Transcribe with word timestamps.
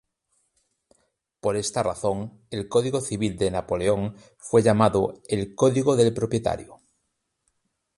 Por 1.41 1.55
esta 1.57 1.83
razón 1.83 2.39
el 2.49 2.67
Código 2.67 3.01
Civil 3.01 3.37
de 3.37 3.51
Napoleón 3.51 4.15
fue 4.39 4.63
llamado 4.63 5.21
"el 5.27 5.53
Código 5.53 5.95
del 5.95 6.11
propietario". 6.11 6.79